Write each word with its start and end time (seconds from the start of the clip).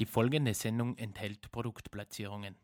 Die 0.00 0.06
folgende 0.06 0.54
Sendung 0.54 0.96
enthält 0.96 1.50
Produktplatzierungen. 1.50 2.54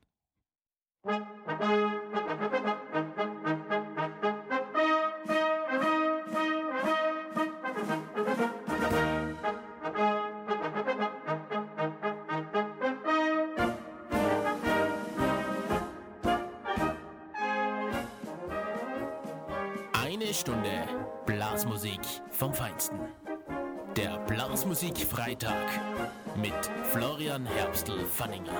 Eine 19.92 20.32
Stunde 20.32 20.86
Blasmusik 21.26 22.00
vom 22.30 22.54
Feinsten. 22.54 23.00
Der 23.96 24.18
Blasmusik 24.18 24.98
Freitag 24.98 25.68
mit 26.36 26.52
Florian 26.90 27.46
Herbstl-Fanninger. 27.46 28.52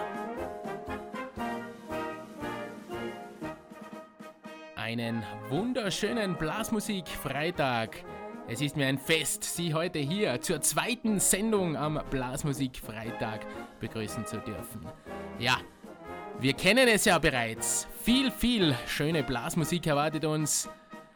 Einen 4.76 5.22
wunderschönen 5.48 6.36
Blasmusik 6.36 7.08
Freitag. 7.08 8.04
Es 8.46 8.61
ist 8.61 8.76
mir 8.76 8.86
ein 8.86 8.98
Fest, 8.98 9.43
Sie 9.43 9.75
heute 9.75 9.98
hier 9.98 10.40
zur 10.40 10.61
zweiten 10.61 11.18
Sendung 11.18 11.76
am 11.76 12.00
Blasmusik 12.11 12.76
Freitag 12.76 13.46
begrüßen 13.81 14.26
zu 14.26 14.39
dürfen. 14.39 14.86
Ja, 15.39 15.56
wir 16.39 16.53
kennen 16.53 16.86
es 16.89 17.06
ja 17.06 17.18
bereits. 17.18 17.89
Viel, 18.03 18.31
viel 18.31 18.75
schöne 18.86 19.22
Blasmusik 19.22 19.86
erwartet 19.86 20.25
uns. 20.25 20.68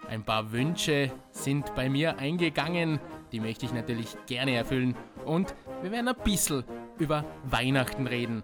Ein 0.09 0.25
paar 0.25 0.51
Wünsche 0.53 1.13
sind 1.31 1.75
bei 1.75 1.91
mir 1.91 2.19
eingegangen, 2.19 2.99
die 3.31 3.41
möchte 3.41 3.67
ich 3.67 3.73
natürlich 3.73 4.17
gerne 4.27 4.55
erfüllen. 4.55 4.97
Und 5.27 5.55
wir 5.83 5.91
werden 5.91 6.09
ein 6.09 6.23
bisschen 6.25 6.65
über 6.99 7.25
Weihnachten 7.45 8.07
reden. 8.07 8.43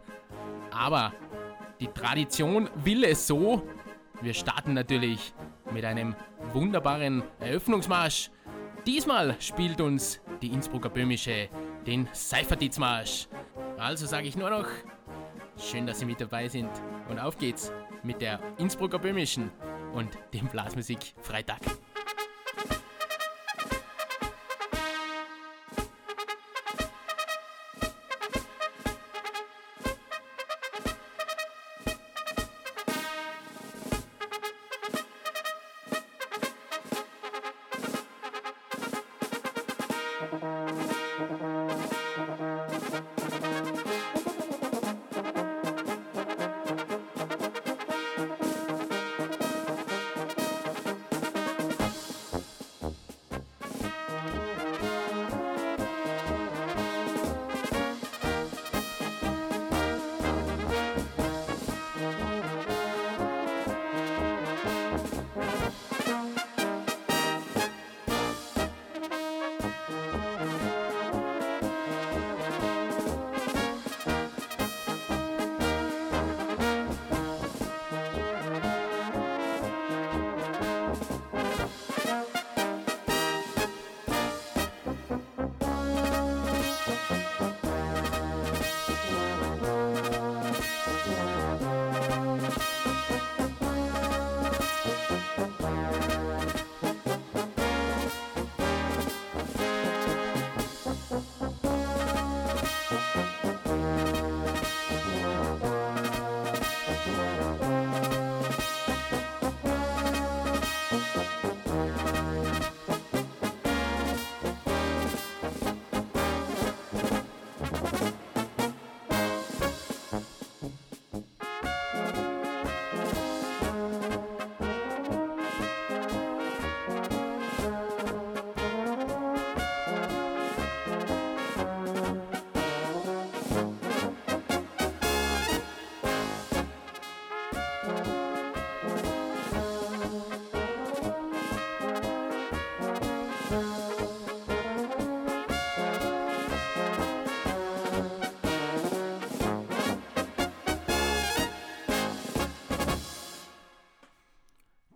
Aber 0.70 1.12
die 1.80 1.88
Tradition 1.88 2.68
will 2.76 3.04
es 3.04 3.26
so. 3.26 3.62
Wir 4.20 4.34
starten 4.34 4.74
natürlich 4.74 5.34
mit 5.72 5.84
einem 5.84 6.14
wunderbaren 6.52 7.22
Eröffnungsmarsch. 7.40 8.30
Diesmal 8.86 9.36
spielt 9.40 9.80
uns 9.80 10.20
die 10.42 10.48
Innsbrucker 10.48 10.88
Böhmische 10.88 11.48
den 11.86 12.08
Seifertitzmarsch. 12.12 13.28
Also 13.78 14.06
sage 14.06 14.28
ich 14.28 14.36
nur 14.36 14.50
noch, 14.50 14.66
schön, 15.58 15.86
dass 15.86 15.98
Sie 15.98 16.06
mit 16.06 16.20
dabei 16.20 16.48
sind. 16.48 16.70
Und 17.08 17.18
auf 17.18 17.38
geht's 17.38 17.72
mit 18.02 18.20
der 18.20 18.40
Innsbrucker 18.58 18.98
Böhmischen 18.98 19.50
und 19.92 20.10
dem 20.32 20.46
Blasmusik 20.48 21.14
Freitag. 21.20 21.60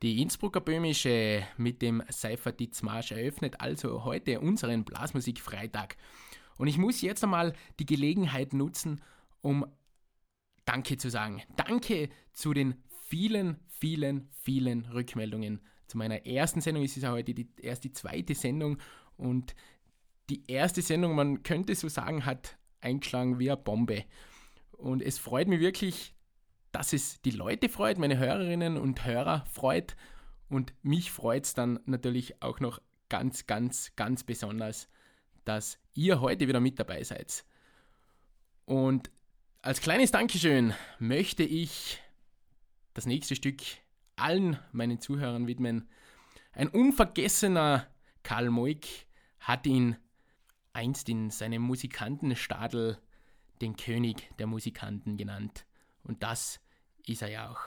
Die 0.09 0.23
Innsbrucker 0.23 0.63
Böhmische 0.63 1.47
mit 1.59 1.83
dem 1.83 2.03
Seifertitzmarsch 2.09 3.13
eröffnet 3.13 3.61
also 3.61 4.05
heute 4.05 4.41
unseren 4.41 4.83
Blasmusik-Freitag. 4.87 5.99
Und 6.57 6.67
ich 6.67 6.79
muss 6.79 7.03
jetzt 7.03 7.23
einmal 7.23 7.53
die 7.79 7.85
Gelegenheit 7.85 8.55
nutzen, 8.55 9.03
um 9.43 9.67
Danke 10.65 10.97
zu 10.97 11.11
sagen. 11.11 11.43
Danke 11.57 12.09
zu 12.33 12.55
den 12.55 12.77
vielen, 13.07 13.59
vielen, 13.67 14.31
vielen 14.33 14.87
Rückmeldungen. 14.87 15.61
Zu 15.89 15.99
meiner 15.99 16.25
ersten 16.25 16.63
Sendung 16.63 16.85
ist 16.85 16.97
es 16.97 17.03
ja 17.03 17.13
heute 17.13 17.35
die, 17.35 17.51
erst 17.61 17.85
die 17.85 17.93
zweite 17.93 18.35
Sendung 18.35 18.79
und 19.19 19.55
die 20.31 20.43
erste 20.51 20.81
Sendung, 20.81 21.17
man 21.17 21.43
könnte 21.43 21.75
so 21.75 21.89
sagen, 21.89 22.25
hat 22.25 22.57
eingeschlagen 22.81 23.39
wie 23.39 23.51
eine 23.51 23.61
Bombe. 23.61 24.07
Und 24.73 25.03
es 25.03 25.19
freut 25.19 25.49
mich 25.49 25.61
wirklich, 25.61 26.15
dass 26.73 26.93
es 26.93 27.21
die 27.23 27.31
Leute 27.31 27.69
freut, 27.69 27.99
meine 27.99 28.19
Hörerinnen 28.19 28.77
und 28.77 29.05
Hörer 29.05 29.45
freut. 29.47 29.97
Und 30.49 30.73
mich 30.83 31.11
freut 31.11 31.45
es 31.45 31.55
dann 31.55 31.81
natürlich 31.87 32.43
auch 32.43 32.61
noch 32.61 32.81
ganz, 33.09 33.47
ganz, 33.47 33.95
ganz 33.97 34.25
besonders, 34.25 34.89
dass 35.45 35.79
ihr 35.95 36.21
heute 36.21 36.47
wieder 36.49 36.61
mit 36.61 36.79
dabei 36.79 37.03
seid. 37.03 37.45
Und 38.65 39.11
als 39.63 39.81
kleines 39.81 40.11
Dankeschön 40.11 40.75
möchte 40.99 41.43
ich 41.43 42.01
das 42.95 43.07
nächste 43.07 43.35
Stück 43.35 43.63
allen 44.17 44.59
meinen 44.73 45.01
Zuhörern 45.01 45.47
widmen. 45.47 45.89
Ein 46.53 46.69
unvergessener 46.69 47.87
Karl 48.23 48.51
Moik 48.51 49.07
hat 49.41 49.67
ihn 49.67 49.97
einst 50.73 51.09
in 51.09 51.31
seinem 51.31 51.63
Musikantenstadel 51.63 52.99
den 53.61 53.77
König 53.77 54.31
der 54.39 54.47
Musikanten 54.47 55.17
genannt. 55.17 55.65
Und 56.09 56.23
das 56.23 56.59
ist 57.07 57.23
er 57.23 57.29
ja 57.29 57.51
auch. 57.51 57.61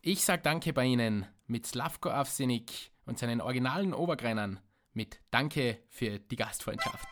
Ich 0.00 0.24
sag 0.24 0.42
Danke 0.44 0.72
bei 0.72 0.84
Ihnen 0.84 1.26
mit 1.46 1.66
Slavko 1.66 2.08
Avsenik 2.08 2.92
und 3.04 3.18
seinen 3.18 3.40
originalen 3.40 3.92
Obergreinern 3.92 4.60
mit 4.92 5.20
Danke 5.30 5.82
für 5.88 6.18
die 6.20 6.36
Gastfreundschaft. 6.36 7.06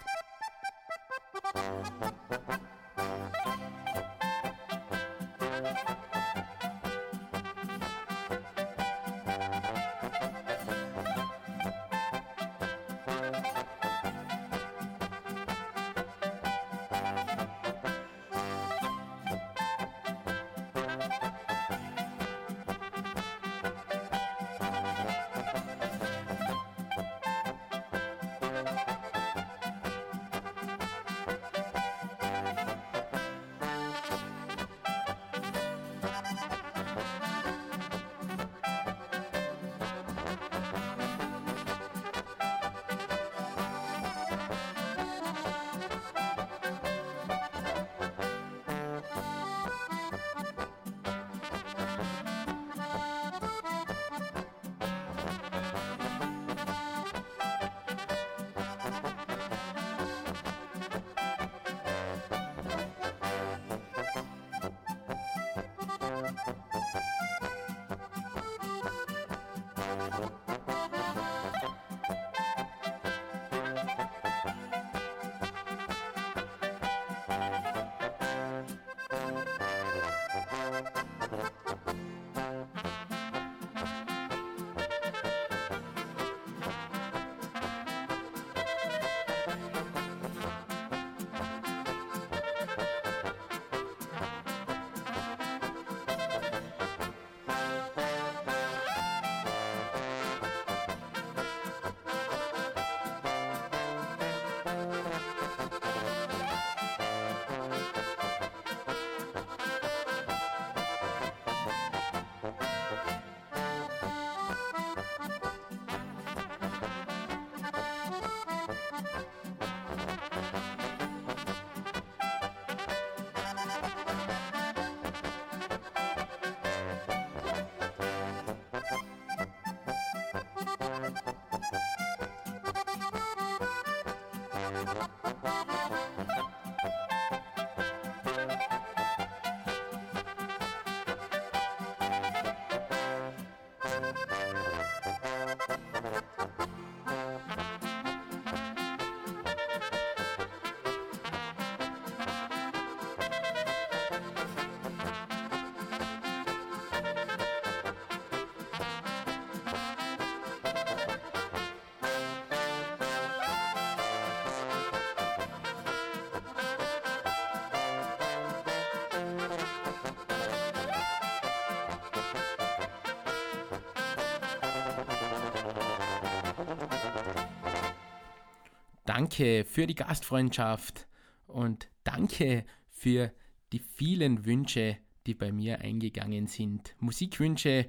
Danke 179.07 179.65
für 179.65 179.87
die 179.87 179.95
Gastfreundschaft 179.95 181.07
und 181.47 181.89
danke 182.03 182.65
für 182.91 183.33
die 183.73 183.79
vielen 183.79 184.45
Wünsche, 184.45 184.99
die 185.27 185.35
bei 185.35 185.53
mir 185.53 185.81
eingegangen 185.81 186.49
sind. 186.49 186.97
Musikwünsche 186.99 187.89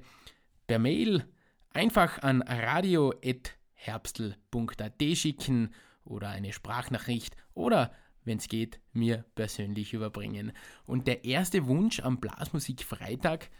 per 0.68 0.78
Mail 0.78 1.28
einfach 1.70 2.22
an 2.22 2.42
radio.herbstl.at 2.42 5.02
schicken 5.14 5.74
oder 6.04 6.28
eine 6.28 6.52
Sprachnachricht 6.52 7.34
oder, 7.52 7.92
wenn 8.24 8.38
es 8.38 8.46
geht, 8.46 8.78
mir 8.92 9.24
persönlich 9.34 9.94
überbringen. 9.94 10.52
Und 10.86 11.08
der 11.08 11.24
erste 11.24 11.66
Wunsch 11.66 11.98
am 11.98 12.20
Blasmusik-Freitag 12.20 13.50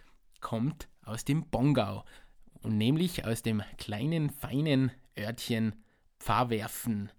kommt 0.40 0.88
aus 1.02 1.24
dem 1.24 1.50
Bongau 1.50 2.04
und 2.62 2.78
nämlich 2.78 3.24
aus 3.24 3.42
dem 3.42 3.64
kleinen, 3.78 4.30
feinen 4.30 4.92
Örtchen 5.18 5.74
Pfarrwerfen. 6.20 7.10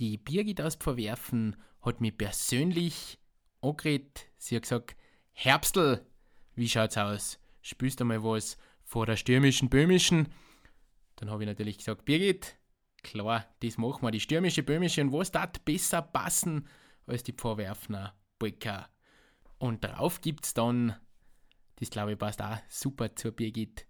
Die 0.00 0.18
Birgit 0.18 0.60
aus 0.60 0.74
Pfarrwerfen 0.74 1.56
hat 1.80 2.00
mich 2.00 2.18
persönlich 2.18 3.18
angeredet. 3.60 4.26
Sie 4.38 4.56
hat 4.56 4.62
gesagt, 4.62 4.96
Herbstl, 5.32 6.04
wie 6.56 6.68
schaut's 6.68 6.98
aus? 6.98 7.38
Spürst 7.62 8.00
du 8.00 8.04
mal 8.04 8.22
was 8.24 8.56
vor 8.82 9.06
der 9.06 9.16
stürmischen 9.16 9.70
Böhmischen? 9.70 10.28
Dann 11.16 11.30
habe 11.30 11.44
ich 11.44 11.48
natürlich 11.48 11.78
gesagt, 11.78 12.04
Birgit, 12.04 12.56
klar, 13.04 13.46
das 13.60 13.78
machen 13.78 14.02
wir, 14.02 14.10
die 14.10 14.20
stürmische 14.20 14.64
Böhmische 14.64 15.00
und 15.00 15.12
was 15.12 15.30
da 15.30 15.46
besser 15.46 16.02
passen 16.02 16.66
als 17.06 17.22
die 17.22 17.32
Pfarrwerfner 17.32 18.14
Polka. 18.38 18.88
Und 19.58 19.84
drauf 19.84 20.20
gibt's 20.20 20.54
dann, 20.54 20.96
das 21.76 21.90
glaube 21.90 22.12
ich 22.12 22.18
passt 22.18 22.42
auch 22.42 22.58
super 22.68 23.14
zur 23.14 23.30
Birgit, 23.30 23.86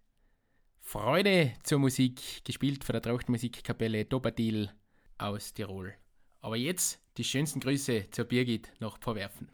Freude 0.80 1.54
zur 1.62 1.78
Musik, 1.78 2.44
gespielt 2.44 2.84
von 2.84 2.92
der 2.92 3.00
Trachtmusikkapelle 3.00 4.04
Dobertil 4.04 4.70
aus 5.18 5.52
Tirol. 5.54 5.94
Aber 6.40 6.56
jetzt 6.56 7.00
die 7.16 7.24
schönsten 7.24 7.60
Grüße 7.60 8.10
zur 8.10 8.24
Birgit 8.24 8.72
nach 8.80 8.98
Vorwerfen. 9.00 9.50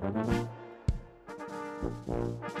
Thank 0.00 0.28
you. 2.08 2.55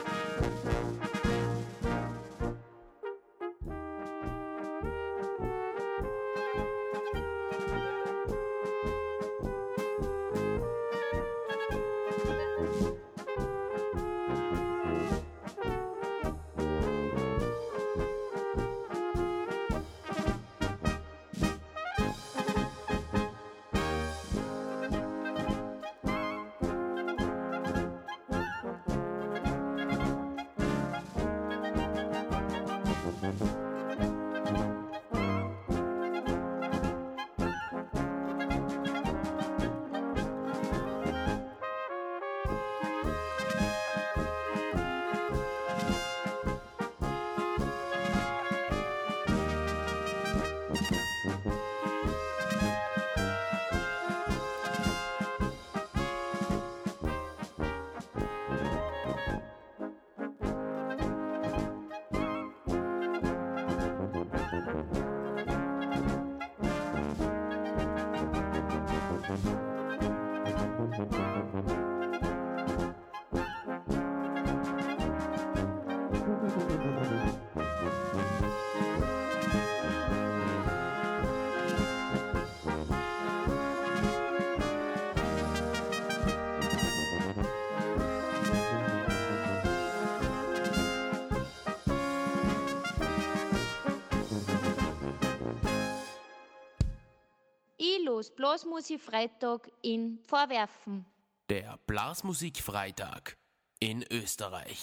Los. 98.06 98.30
Blasmusikfreitag 98.30 99.70
in 99.82 100.18
Vorwerfen. 100.26 101.04
Der 101.50 101.78
Blasmusikfreitag 101.86 103.36
in 103.78 104.04
Österreich. 104.10 104.82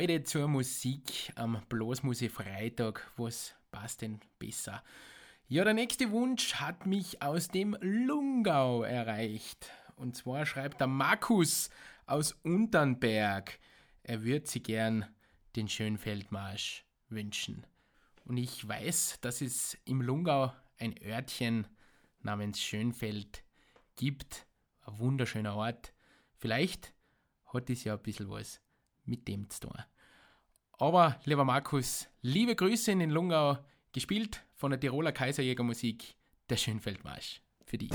Heute 0.00 0.24
zur 0.24 0.48
Musik 0.48 1.30
am 1.34 1.60
Bloßmusik 1.68 2.32
Freitag. 2.32 3.12
Was 3.18 3.54
passt 3.70 4.00
denn 4.00 4.18
besser? 4.38 4.82
Ja, 5.46 5.62
der 5.62 5.74
nächste 5.74 6.10
Wunsch 6.10 6.54
hat 6.54 6.86
mich 6.86 7.20
aus 7.20 7.48
dem 7.48 7.76
Lungau 7.82 8.82
erreicht. 8.82 9.70
Und 9.96 10.16
zwar 10.16 10.46
schreibt 10.46 10.80
der 10.80 10.86
Markus 10.86 11.68
aus 12.06 12.32
Unternberg. 12.44 13.58
Er 14.02 14.22
würde 14.22 14.46
sich 14.46 14.62
gern 14.62 15.04
den 15.54 15.68
Schönfeldmarsch 15.68 16.86
wünschen. 17.10 17.66
Und 18.24 18.38
ich 18.38 18.66
weiß, 18.66 19.18
dass 19.20 19.42
es 19.42 19.76
im 19.84 20.00
Lungau 20.00 20.50
ein 20.78 20.94
Örtchen 21.04 21.66
namens 22.22 22.58
Schönfeld 22.58 23.44
gibt. 23.96 24.46
Ein 24.86 24.98
wunderschöner 24.98 25.56
Ort. 25.56 25.92
Vielleicht 26.38 26.94
hat 27.52 27.68
es 27.68 27.84
ja 27.84 27.96
ein 27.96 28.02
bisschen 28.02 28.30
was 28.30 28.62
mit 29.04 29.28
dem 29.28 29.48
zu 29.50 29.60
tun. 29.68 29.78
Aber, 30.72 31.20
lieber 31.24 31.44
Markus, 31.44 32.08
liebe 32.22 32.56
Grüße 32.56 32.90
in 32.90 33.00
den 33.00 33.10
Lungau, 33.10 33.58
gespielt 33.92 34.44
von 34.54 34.70
der 34.70 34.80
Tiroler 34.80 35.12
Kaiserjägermusik, 35.12 36.16
der 36.48 36.56
Schönfeldmarsch. 36.56 37.42
Für 37.66 37.78
dich. 37.78 37.90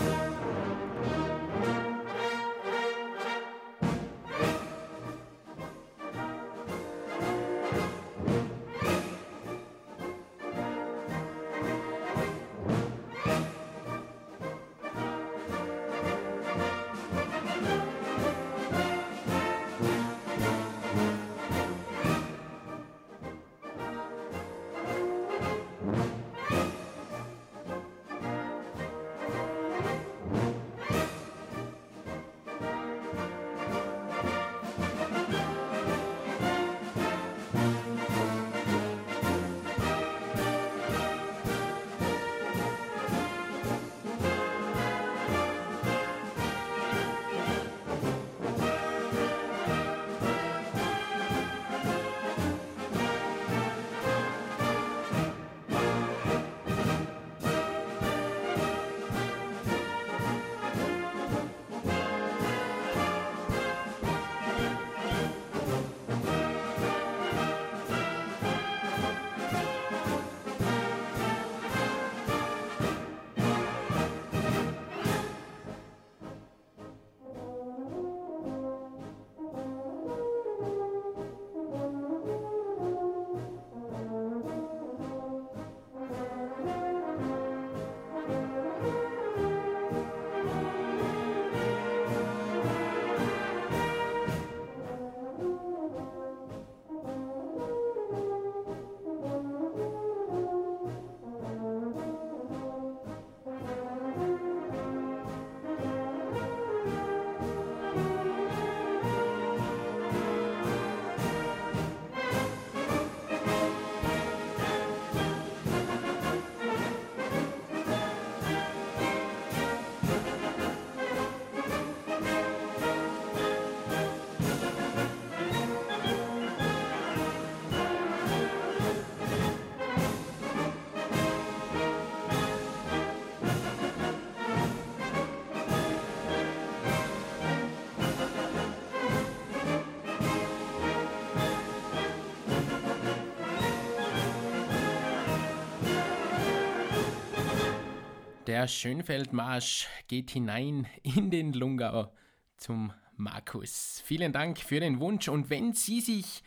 Der 148.48 148.68
Schönfeldmarsch 148.68 149.88
geht 150.08 150.30
hinein 150.30 150.86
in 151.02 151.32
den 151.32 151.54
Lungau 151.54 152.14
zum 152.58 152.94
Markus. 153.18 154.04
Vielen 154.06 154.34
Dank 154.34 154.60
für 154.60 154.80
den 154.80 155.00
Wunsch 155.00 155.30
und 155.30 155.50
wenn 155.50 155.74
Sie 155.74 156.00
sich 156.00 156.44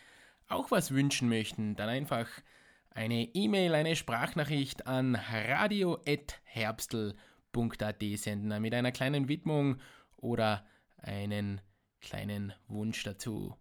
auch 0.46 0.70
was 0.70 0.92
wünschen 0.92 1.28
möchten, 1.28 1.74
dann 1.74 1.88
einfach 1.88 2.28
eine 2.90 3.24
E-Mail, 3.34 3.74
eine 3.74 3.96
Sprachnachricht 3.96 4.86
an 4.86 5.16
radio.herbstl.at 5.16 8.04
senden 8.14 8.62
mit 8.62 8.74
einer 8.74 8.92
kleinen 8.92 9.26
Widmung 9.26 9.80
oder 10.16 10.64
einen 10.98 11.60
kleinen 12.00 12.52
Wunsch 12.68 13.02
dazu. 13.02 13.56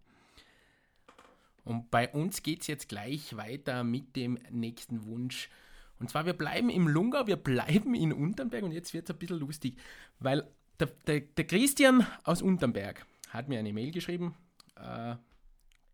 Und 1.64 1.90
bei 1.90 2.08
uns 2.08 2.44
geht 2.44 2.60
es 2.60 2.68
jetzt 2.68 2.88
gleich 2.88 3.36
weiter 3.36 3.82
mit 3.82 4.14
dem 4.14 4.38
nächsten 4.48 5.06
Wunsch. 5.06 5.50
Und 5.98 6.10
zwar, 6.10 6.26
wir 6.26 6.32
bleiben 6.32 6.70
im 6.70 6.86
Lungau, 6.86 7.26
wir 7.26 7.36
bleiben 7.36 7.94
in 7.94 8.12
Unternberg 8.12 8.62
und 8.62 8.72
jetzt 8.72 8.94
wird 8.94 9.08
es 9.08 9.14
ein 9.14 9.18
bisschen 9.18 9.40
lustig, 9.40 9.76
weil 10.20 10.48
der, 10.78 10.86
der, 11.06 11.20
der, 11.20 11.46
Christian 11.46 12.06
aus 12.22 12.40
Unternberg 12.40 13.04
hat 13.30 13.48
mir 13.48 13.58
eine 13.58 13.72
Mail 13.72 13.90
geschrieben. 13.90 14.34
Äh, 14.76 15.16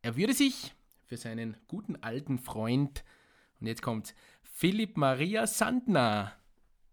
er 0.03 0.17
würde 0.17 0.35
sich 0.35 0.75
für 1.07 1.17
seinen 1.17 1.57
guten 1.69 1.97
alten 1.97 2.38
Freund, 2.38 3.03
und 3.61 3.67
jetzt 3.67 3.83
kommt 3.83 4.14
Philipp 4.43 4.97
Maria 4.97 5.47
Sandner, 5.47 6.33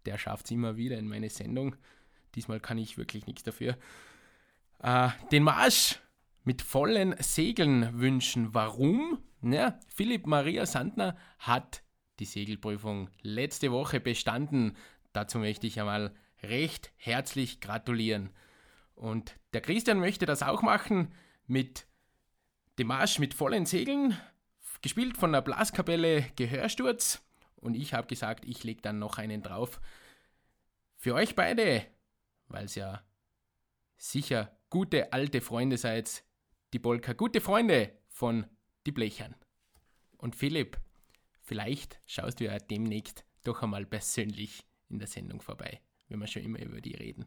der 0.06 0.16
schafft 0.16 0.46
es 0.46 0.50
immer 0.52 0.76
wieder 0.76 0.98
in 0.98 1.06
meine 1.06 1.28
Sendung, 1.28 1.76
diesmal 2.34 2.60
kann 2.60 2.78
ich 2.78 2.96
wirklich 2.96 3.26
nichts 3.26 3.42
dafür, 3.42 3.76
äh, 4.82 5.10
den 5.30 5.42
Marsch 5.42 6.00
mit 6.44 6.62
vollen 6.62 7.14
Segeln 7.18 8.00
wünschen. 8.00 8.54
Warum? 8.54 9.18
Ja, 9.42 9.78
Philipp 9.88 10.26
Maria 10.26 10.66
Sandner 10.66 11.16
hat 11.38 11.82
die 12.22 12.26
Segelprüfung 12.26 13.10
letzte 13.22 13.72
Woche 13.72 13.98
bestanden. 13.98 14.76
Dazu 15.12 15.40
möchte 15.40 15.66
ich 15.66 15.80
einmal 15.80 16.14
recht 16.44 16.92
herzlich 16.96 17.60
gratulieren. 17.60 18.30
Und 18.94 19.34
der 19.54 19.60
Christian 19.60 19.98
möchte 19.98 20.24
das 20.24 20.44
auch 20.44 20.62
machen 20.62 21.12
mit 21.48 21.84
dem 22.78 22.86
Marsch 22.86 23.18
mit 23.18 23.34
vollen 23.34 23.66
Segeln, 23.66 24.16
gespielt 24.82 25.16
von 25.16 25.32
der 25.32 25.40
Blaskapelle 25.40 26.22
Gehörsturz. 26.36 27.26
Und 27.56 27.74
ich 27.74 27.92
habe 27.92 28.06
gesagt, 28.06 28.44
ich 28.44 28.62
lege 28.62 28.82
dann 28.82 29.00
noch 29.00 29.18
einen 29.18 29.42
drauf. 29.42 29.80
Für 30.96 31.14
euch 31.14 31.34
beide, 31.34 31.84
weil 32.46 32.66
es 32.66 32.76
ja 32.76 33.02
sicher 33.96 34.56
gute 34.70 35.12
alte 35.12 35.40
Freunde 35.40 35.76
seid, 35.76 36.22
die 36.72 36.78
Bolka, 36.78 37.14
gute 37.14 37.40
Freunde 37.40 37.98
von 38.06 38.46
die 38.86 38.92
Blechern. 38.92 39.34
Und 40.18 40.36
Philipp, 40.36 40.80
Vielleicht 41.42 42.00
schaust 42.06 42.40
du 42.40 42.44
ja 42.44 42.58
demnächst 42.58 43.24
doch 43.44 43.62
einmal 43.62 43.84
persönlich 43.84 44.64
in 44.88 44.98
der 44.98 45.08
Sendung 45.08 45.40
vorbei, 45.40 45.80
wenn 46.08 46.20
wir 46.20 46.28
schon 46.28 46.42
immer 46.42 46.60
über 46.60 46.80
die 46.80 46.94
reden. 46.94 47.26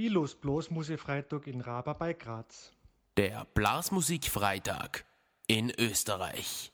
Ilus 0.00 0.34
Bloßmusikfreitag 0.34 1.46
in 1.46 1.60
Raba 1.60 1.92
bei 1.92 2.14
Graz. 2.14 2.72
Der 3.18 3.46
Blasmusikfreitag 3.52 5.04
in 5.46 5.70
Österreich. 5.78 6.72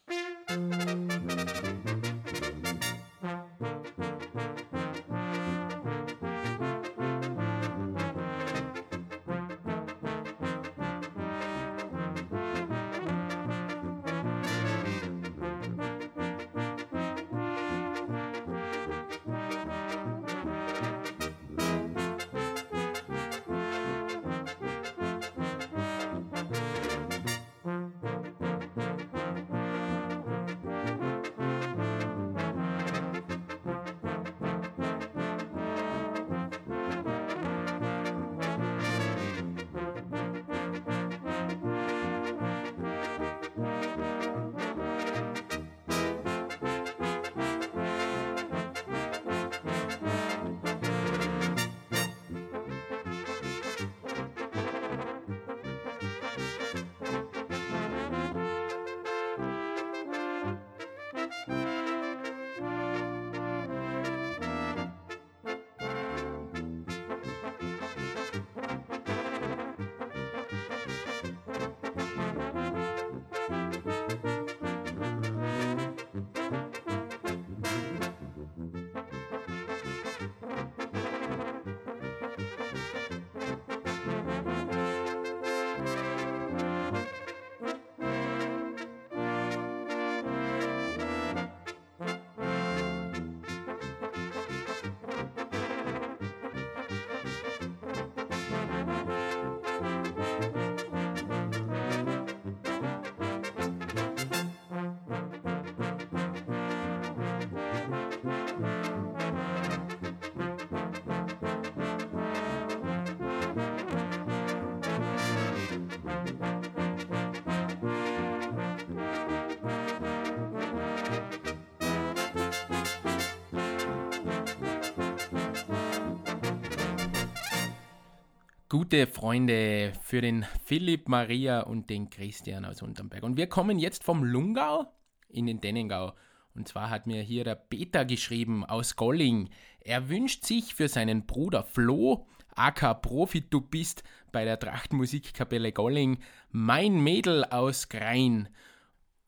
Gute 128.69 129.07
Freunde 129.07 129.93
für 130.03 130.21
den 130.21 130.45
Philipp, 130.65 131.09
Maria 131.09 131.61
und 131.61 131.89
den 131.89 132.11
Christian 132.11 132.65
aus 132.65 132.83
Unterberg. 132.83 133.23
Und 133.23 133.37
wir 133.37 133.47
kommen 133.47 133.79
jetzt 133.79 134.03
vom 134.03 134.25
Lungau 134.25 134.93
in 135.29 135.47
den 135.47 135.61
Dennengau. 135.61 136.15
Und 136.53 136.67
zwar 136.67 136.91
hat 136.91 137.07
mir 137.07 137.23
hier 137.23 137.45
der 137.45 137.55
Peter 137.55 138.05
geschrieben 138.05 138.65
aus 138.65 138.97
Golling. 138.97 139.51
Er 139.79 140.09
wünscht 140.09 140.45
sich 140.45 140.75
für 140.75 140.89
seinen 140.89 141.27
Bruder 141.27 141.63
Flo, 141.63 142.27
AK 142.57 143.03
Profi 143.03 143.43
du 143.49 143.61
bist 143.61 144.03
bei 144.33 144.45
der 144.45 144.59
Trachtmusikkapelle 144.59 145.71
Golling, 145.71 146.19
mein 146.51 146.99
Mädel 146.99 147.45
aus 147.45 147.89
Grein. 147.89 148.49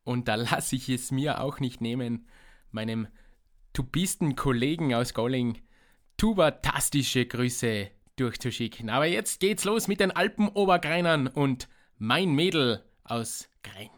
Und 0.03 0.27
da 0.27 0.35
lasse 0.35 0.75
ich 0.75 0.89
es 0.89 1.13
mir 1.13 1.41
auch 1.41 1.61
nicht 1.61 1.81
nehmen, 1.81 2.27
meinem 2.73 3.07
Tubisten 3.73 4.35
Kollegen 4.35 4.95
aus 4.95 5.15
Golling 5.15 5.59
tubatastische 6.17 7.27
Grüße 7.27 7.93
durchzuschicken. 8.21 8.91
Aber 8.91 9.07
jetzt 9.07 9.41
geht's 9.41 9.65
los 9.65 9.89
mit 9.89 10.01
den 10.01 10.11
Alpenobergreinern 10.11 11.27
und 11.27 11.69
mein 11.99 12.31
Mädel 12.31 12.85
aus 13.05 13.49
Grein. 13.63 13.91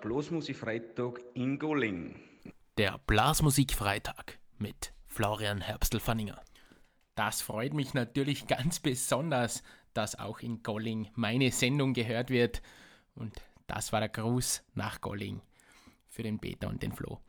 Blasmusikfreitag 0.00 1.20
in 1.34 1.58
Golling. 1.58 2.14
Der 2.78 2.98
Blasmusikfreitag 3.06 4.38
mit 4.56 4.94
Florian 5.06 5.60
Herbstl-Fanninger. 5.60 6.40
Das 7.14 7.42
freut 7.42 7.74
mich 7.74 7.92
natürlich 7.92 8.46
ganz 8.46 8.80
besonders, 8.80 9.62
dass 9.92 10.18
auch 10.18 10.40
in 10.40 10.62
Golling 10.62 11.10
meine 11.16 11.50
Sendung 11.50 11.92
gehört 11.92 12.30
wird. 12.30 12.62
Und 13.14 13.42
das 13.66 13.92
war 13.92 14.00
der 14.00 14.08
Gruß 14.08 14.62
nach 14.72 15.02
Golling 15.02 15.42
für 16.08 16.22
den 16.22 16.38
Peter 16.38 16.68
und 16.68 16.82
den 16.82 16.92
Flo. 16.92 17.20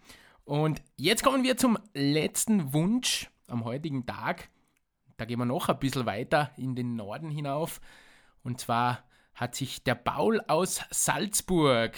Und 0.46 0.82
jetzt 0.96 1.24
kommen 1.24 1.44
wir 1.44 1.58
zum 1.58 1.78
letzten 1.94 2.74
Wunsch 2.74 3.30
am 3.48 3.66
heutigen 3.66 4.06
Tag. 4.06 4.50
Da 5.18 5.26
gehen 5.26 5.40
wir 5.40 5.46
noch 5.46 5.68
ein 5.68 5.80
bisschen 5.80 6.06
weiter 6.06 6.52
in 6.56 6.76
den 6.76 6.96
Norden 6.96 7.32
hinauf. 7.32 7.82
Und 8.44 8.62
zwar 8.62 9.04
hat 9.34 9.56
sich 9.56 9.84
der 9.84 9.96
Paul 9.96 10.40
aus 10.48 10.82
Salzburg 10.90 11.98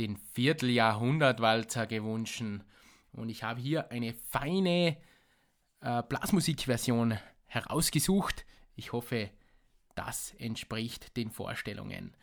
den 0.00 0.16
Vierteljahrhundertwalzer 0.16 1.86
gewünscht. 1.86 2.42
Und 3.12 3.28
ich 3.28 3.42
habe 3.42 3.60
hier 3.60 3.90
eine 3.90 4.14
feine 4.14 4.96
äh, 5.80 6.02
Blasmusikversion 6.02 7.18
herausgesucht. 7.46 8.46
Ich 8.74 8.92
hoffe, 8.92 9.30
das 9.94 10.34
entspricht 10.38 11.16
den 11.16 11.30
Vorstellungen. 11.30 12.16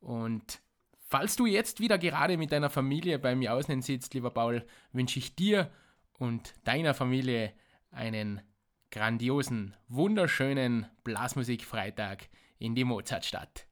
Und 0.00 0.60
falls 1.08 1.36
du 1.36 1.46
jetzt 1.46 1.80
wieder 1.80 1.96
gerade 1.98 2.36
mit 2.36 2.52
deiner 2.52 2.68
Familie 2.70 3.18
beim 3.18 3.40
Jausen 3.40 3.80
sitzt, 3.80 4.12
lieber 4.12 4.30
Paul, 4.30 4.66
wünsche 4.92 5.18
ich 5.18 5.34
dir 5.34 5.70
und 6.18 6.52
deiner 6.64 6.92
Familie 6.92 7.54
einen 7.90 8.42
grandiosen, 8.90 9.74
wunderschönen 9.88 10.86
Blasmusikfreitag 11.02 12.28
in 12.58 12.74
die 12.74 12.84
Mozartstadt. 12.84 13.66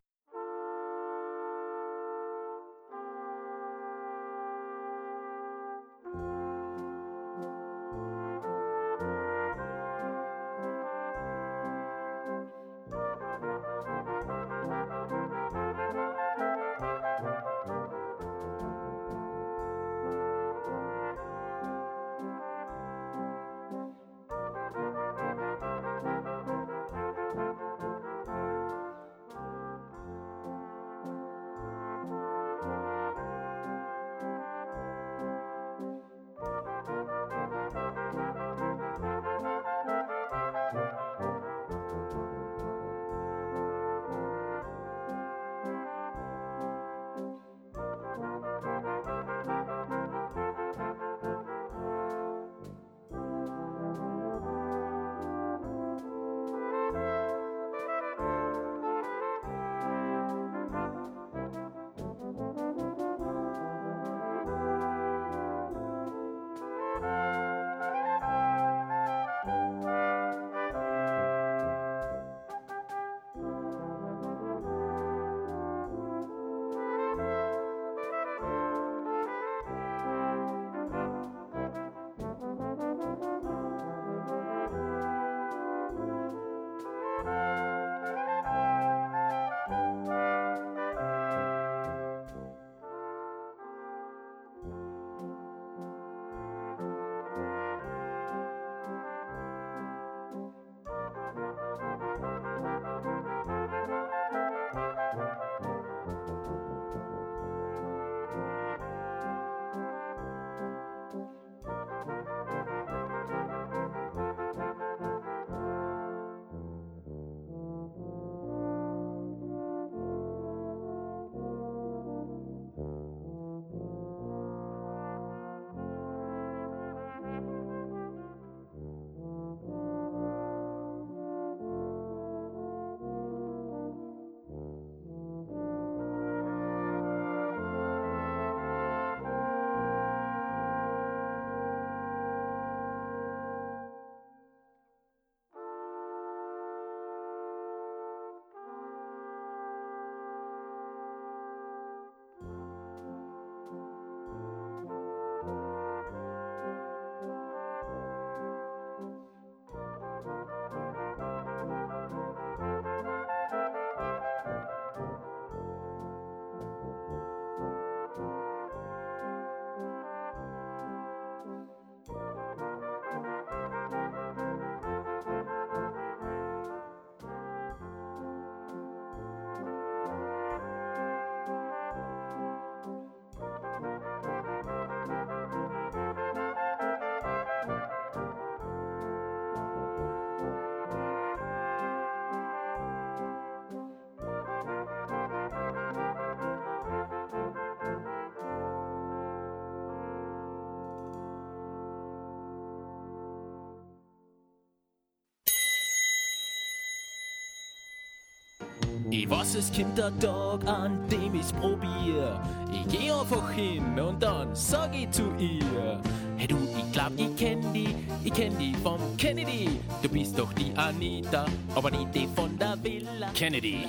Ich 209.17 209.31
weiß, 209.31 209.55
es 209.55 209.73
kommt 209.73 209.97
der 209.97 210.11
Tag, 210.19 210.67
an 210.67 210.99
dem 211.09 211.37
ich's 211.37 211.53
probier. 211.53 212.43
Ich 212.73 212.99
geh 212.99 213.13
einfach 213.13 213.49
hin 213.53 213.97
und 213.97 214.21
dann 214.21 214.53
sag 214.57 214.93
ich 214.93 215.09
zu 215.13 215.33
ihr: 215.39 216.01
Hey 216.37 216.49
du, 216.49 216.57
ich 216.77 216.91
glaub, 216.91 217.13
ich 217.17 217.37
kenn 217.37 217.73
die, 217.73 217.95
ich 218.25 218.33
kenn 218.33 218.59
die 218.59 218.75
vom 218.83 218.99
Kennedy. 219.17 219.79
Du 220.03 220.09
bist 220.09 220.37
doch 220.37 220.53
die 220.55 220.77
Anita, 220.77 221.45
aber 221.77 221.93
nicht 221.93 222.13
die 222.13 222.29
von 222.35 222.59
der 222.59 222.77
Villa. 222.83 223.31
Kennedy, 223.35 223.87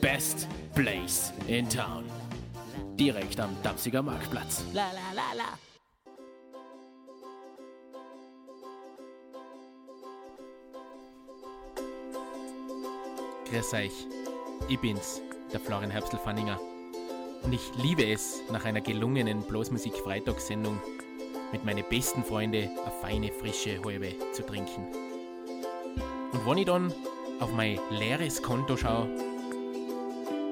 best 0.00 0.48
place 0.74 1.34
in 1.48 1.68
town. 1.68 2.04
Direkt 2.98 3.38
am 3.38 3.50
Danziger 3.62 4.02
Marktplatz. 4.02 4.64
La 4.72 4.86
la 4.86 5.12
la 5.14 5.36
la. 5.36 5.58
Grüß 13.50 13.74
euch, 13.74 13.92
ich 14.68 14.78
bin's, 14.78 15.20
der 15.52 15.60
Florian 15.60 15.90
Herbstl-Fanninger. 15.90 16.58
Und 17.42 17.52
ich 17.52 17.74
liebe 17.76 18.04
es, 18.04 18.42
nach 18.50 18.64
einer 18.64 18.80
gelungenen 18.80 19.42
Blasmusik-Freitagssendung 19.42 20.80
mit 21.52 21.64
meinen 21.64 21.84
besten 21.88 22.24
Freunden 22.24 22.68
eine 22.68 22.90
feine, 23.00 23.32
frische 23.32 23.80
Halbe 23.84 24.14
zu 24.32 24.44
trinken. 24.44 24.86
Und 26.32 26.46
wenn 26.46 26.58
ich 26.58 26.66
dann 26.66 26.92
auf 27.40 27.52
mein 27.52 27.78
leeres 27.90 28.42
Konto 28.42 28.76
schaue, 28.76 29.08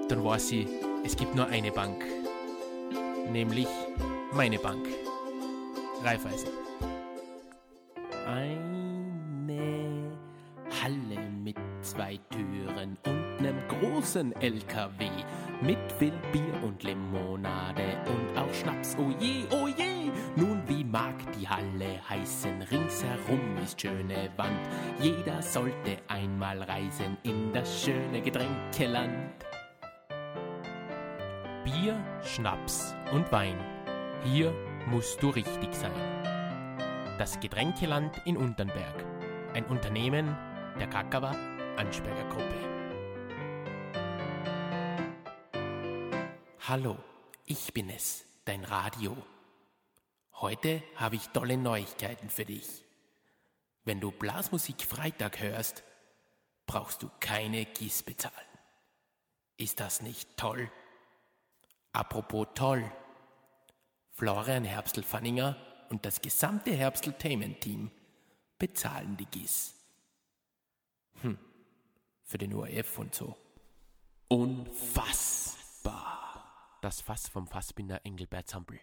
dann 0.09 0.25
weiß 0.25 0.53
ich, 0.53 0.67
es 1.05 1.17
gibt 1.17 1.35
nur 1.35 1.47
eine 1.47 1.73
Bank. 1.73 2.05
Nämlich 3.31 3.69
meine 4.33 4.59
Bank. 4.59 4.87
Raiffeisen. 6.03 6.51
Eine 8.27 8.64
großen 14.15 14.33
LKW 14.41 15.09
mit 15.61 15.79
viel 15.99 16.13
Bier 16.33 16.63
und 16.63 16.83
Limonade 16.85 17.99
und 18.07 18.39
auch 18.39 18.53
Schnaps. 18.55 18.97
Oh 18.99 19.11
je, 19.19 19.45
oh 19.51 19.67
je! 19.67 20.11
Nun, 20.37 20.63
wie 20.69 20.85
mag 20.85 21.15
die 21.33 21.49
Halle 21.49 22.01
heißen? 22.09 22.63
Ringsherum 22.63 23.57
ist 23.63 23.81
schöne 23.81 24.31
Wand. 24.37 24.61
Jeder 25.01 25.43
sollte 25.43 25.97
einmal 26.07 26.63
reisen 26.63 27.17
in 27.25 27.53
das 27.53 27.83
schöne 27.83 28.21
Getränkeland. 28.21 29.33
Bier, 31.65 31.99
Schnaps 32.23 32.95
und 33.13 33.31
Wein. 33.33 33.59
Hier 34.25 34.53
musst 34.87 35.21
du 35.23 35.31
richtig 35.31 35.75
sein. 35.75 35.93
Das 37.19 37.41
Getränkeland 37.41 38.21
in 38.27 38.37
Unternberg. 38.37 39.05
Ein 39.55 39.65
Unternehmen 39.67 40.37
der 40.79 40.89
Kakawa 40.89 41.35
Ansperger 41.77 42.29
Gruppe. 42.29 42.74
Hallo, 46.67 46.97
ich 47.45 47.75
bin 47.75 47.91
es, 47.91 48.25
dein 48.47 48.65
Radio. 48.65 49.15
Heute 50.33 50.83
habe 50.97 51.17
ich 51.17 51.29
tolle 51.29 51.59
Neuigkeiten 51.59 52.31
für 52.31 52.47
dich. 52.47 52.87
Wenn 53.85 54.01
du 54.01 54.11
Blasmusik 54.11 54.81
Freitag 54.81 55.41
hörst, 55.41 55.85
brauchst 56.65 57.03
du 57.03 57.11
keine 57.21 57.67
GIS 57.67 58.03
bezahlen. 58.03 58.35
Ist 59.59 59.79
das 59.79 60.01
nicht 60.01 60.39
toll? 60.39 60.71
Apropos 61.93 62.47
toll. 62.55 62.91
Florian 64.13 64.65
Herbstl-Fanninger 64.65 65.59
und 65.91 66.07
das 66.07 66.23
gesamte 66.23 66.73
Herbstl-Tainment-Team 66.73 67.91
bezahlen 68.59 69.19
die 69.19 69.27
GIS. 69.27 69.75
Hm, 71.21 71.39
für 72.23 72.39
den 72.39 72.55
ORF 72.55 72.99
und 72.99 73.15
so. 73.15 73.37
Unfassbar. 74.29 75.54
Das 76.85 77.01
Fass 77.01 77.29
vom 77.29 77.47
Fassbinder 77.47 77.99
Engelbert 78.05 78.47
Zampel. 78.47 78.79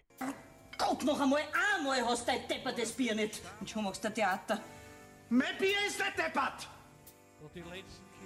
Gott, 0.76 1.04
noch 1.04 1.20
einmal, 1.20 1.42
einmal 1.78 2.04
hast 2.04 2.26
du 2.26 2.32
dein 2.32 2.48
deppertes 2.48 2.90
Bier 2.90 3.14
nicht. 3.14 3.40
Und 3.60 3.70
schon 3.70 3.84
machst 3.84 4.02
du 4.02 4.12
Theater. 4.12 4.60
Mein 5.28 5.56
Bier 5.56 5.76
ist 5.86 6.00
nicht 6.00 6.18
deppert! 6.18 6.66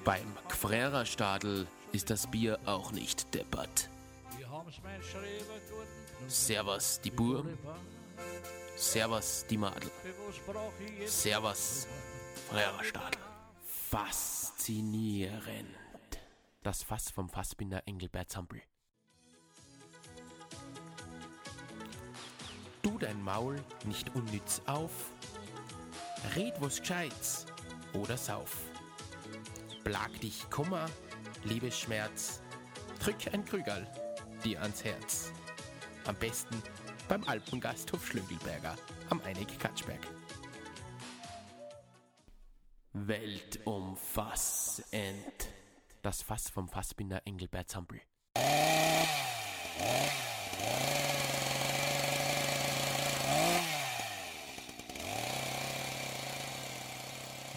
Beim 0.02 0.34
Gfrererstadel 0.48 1.66
ist 1.92 2.08
das 2.08 2.26
Bier 2.26 2.58
auch 2.64 2.90
nicht 2.90 3.34
deppert. 3.34 3.90
Servus 6.26 6.98
die 7.02 7.10
Burm, 7.10 7.58
Servus 8.76 9.44
die 9.46 9.58
Madel, 9.58 9.90
Servus 11.04 11.86
Frererstadel. 12.48 13.20
Faszinierend. 13.90 15.66
Das 16.62 16.82
Fass 16.82 17.10
vom 17.10 17.28
Fassbinder 17.28 17.82
Engelbert 17.84 18.30
Zampel. 18.30 18.62
Dein 22.98 23.22
Maul 23.22 23.62
nicht 23.84 24.14
unnütz 24.14 24.62
auf, 24.66 25.10
red 26.34 26.54
was 26.60 26.80
Gescheits 26.80 27.44
oder 27.92 28.16
sauf. 28.16 28.56
Plag 29.84 30.18
dich 30.20 30.48
Kummer, 30.50 30.86
Liebesschmerz, 31.44 32.40
drück 33.00 33.16
ein 33.32 33.44
Krügerl 33.44 33.86
dir 34.44 34.62
ans 34.62 34.84
Herz. 34.84 35.32
Am 36.06 36.16
besten 36.16 36.62
beim 37.08 37.24
Alpengasthof 37.24 38.06
Schlögelberger 38.06 38.76
am 39.10 39.20
Einig 39.22 39.58
Katschberg. 39.58 40.06
Weltumfassend. 42.92 45.48
Das 46.02 46.22
Fass 46.22 46.48
vom 46.48 46.68
Fassbinder 46.68 47.22
Engelbert 47.26 47.68
Zampel. 47.68 48.00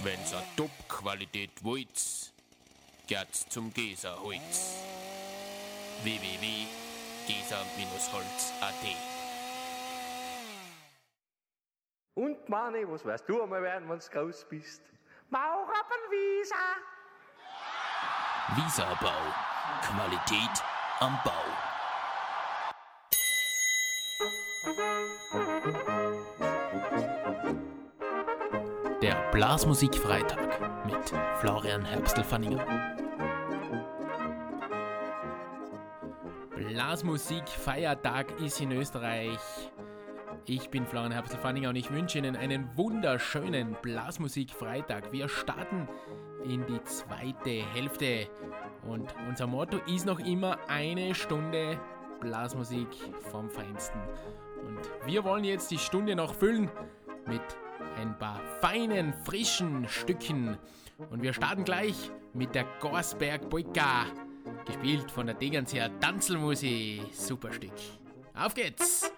Wenn's 0.01 0.33
a 0.33 0.41
Top-Qualität 0.55 1.61
wollt, 1.61 2.31
geht 3.05 3.35
zum 3.49 3.73
Geserholz. 3.73 4.77
www.geser-holz.at 6.03 8.95
Und 12.15 12.47
Mani, 12.47 12.87
was 12.87 13.03
weißt 13.03 13.27
du 13.27 13.43
einmal 13.43 13.61
werden, 13.61 13.89
wenn 13.89 13.99
du 13.99 14.05
groß 14.09 14.45
bist? 14.49 14.81
Maurabbenwieser! 15.29 16.55
Wieserbau. 18.55 19.33
Qualität 19.81 20.63
am 21.01 21.19
Bau. 21.25 21.43
Der 29.29 29.37
Blasmusik-Freitag 29.37 30.85
mit 30.85 31.13
Florian 31.39 31.85
Herbstl-Fanninger. 31.85 32.65
Blasmusik-Feiertag 36.55 38.39
ist 38.41 38.59
in 38.59 38.71
Österreich. 38.71 39.37
Ich 40.45 40.71
bin 40.71 40.83
Florian 40.87 41.11
Herbstl-Fanninger 41.11 41.69
und 41.69 41.75
ich 41.75 41.91
wünsche 41.91 42.17
Ihnen 42.17 42.35
einen 42.35 42.75
wunderschönen 42.75 43.77
Blasmusik-Freitag. 43.83 45.11
Wir 45.11 45.29
starten 45.29 45.87
in 46.43 46.65
die 46.65 46.83
zweite 46.85 47.63
Hälfte 47.73 48.27
und 48.87 49.13
unser 49.27 49.45
Motto 49.45 49.77
ist 49.85 50.07
noch 50.07 50.19
immer 50.19 50.57
eine 50.67 51.13
Stunde 51.13 51.79
Blasmusik 52.19 52.89
vom 53.31 53.47
Feinsten. 53.51 54.01
Und 54.65 54.89
wir 55.05 55.23
wollen 55.23 55.43
jetzt 55.43 55.69
die 55.69 55.77
Stunde 55.77 56.15
noch 56.15 56.33
füllen 56.33 56.71
mit 57.27 57.43
ein 57.99 58.17
paar 58.17 58.41
feinen, 58.61 59.13
frischen 59.25 59.87
Stücken. 59.87 60.57
Und 61.09 61.21
wir 61.21 61.33
starten 61.33 61.63
gleich 61.63 62.11
mit 62.33 62.55
der 62.55 62.65
Gorsberg 62.79 63.49
Polka, 63.49 64.05
gespielt 64.65 65.11
von 65.11 65.27
der 65.27 65.35
Degernseer 65.35 65.99
Tanzelmusi. 65.99 67.01
Super 67.11 67.51
Stück. 67.51 67.73
Auf 68.33 68.53
geht's! 68.53 69.11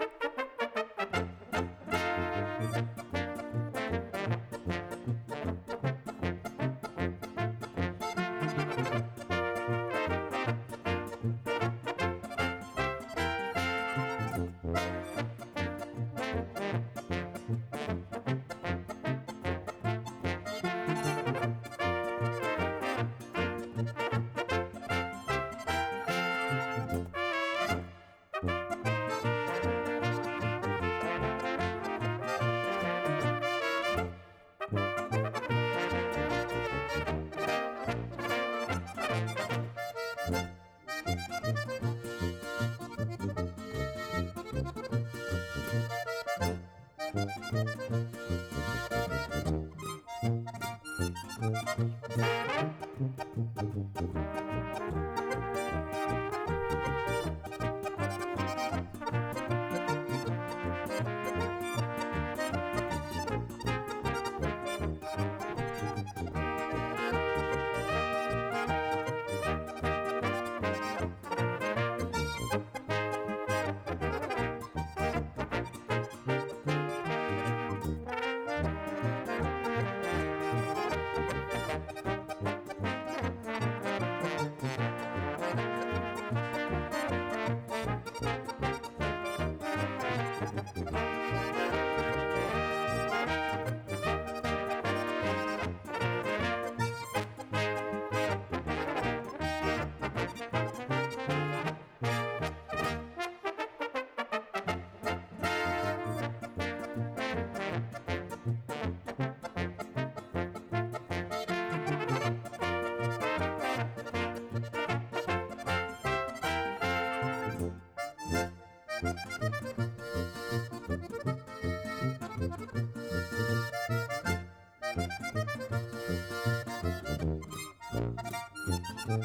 Die 129.07 129.17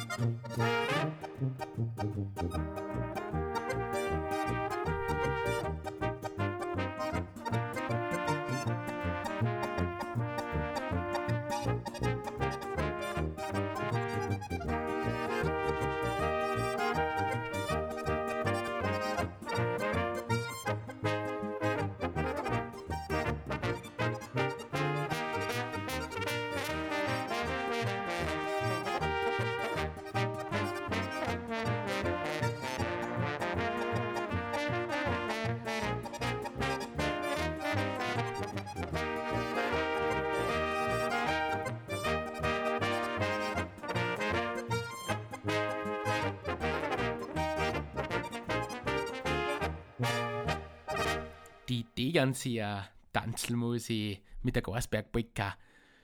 Degernseer 52.06 52.88
Tanzelmusik 53.12 54.22
mit 54.42 54.54
der 54.54 54.62
Gasberg 54.62 55.10
Polka 55.10 55.56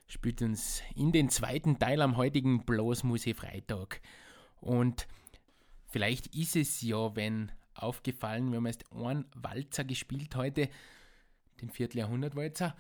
spielt 0.09 0.42
uns 0.42 0.82
in 0.96 1.12
den 1.12 1.28
zweiten 1.28 1.78
Teil 1.78 2.03
am 2.03 2.16
heutigen 2.16 2.64
Blasmusik 2.64 3.36
Freitag. 3.36 4.00
Und 4.61 5.07
vielleicht 5.86 6.34
ist 6.34 6.57
es 6.57 6.82
ja, 6.82 7.14
wenn 7.14 7.53
aufgefallen, 7.74 8.50
wir 8.50 8.57
haben 8.57 8.66
erst 8.66 8.90
einen 8.90 9.26
Walzer 9.36 9.84
gespielt 9.84 10.34
heute, 10.34 10.68
den 11.61 11.70
Vierteljahrhundertwalzer. 11.70 12.74